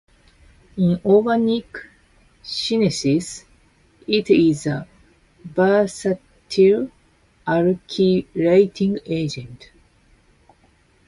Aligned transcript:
In 0.77 0.99
organic 1.05 1.77
synthesis, 2.41 3.45
it 4.07 4.31
is 4.31 4.65
a 4.65 4.87
versatile 5.45 6.89
alkylating 7.47 8.99
agent. 9.05 9.69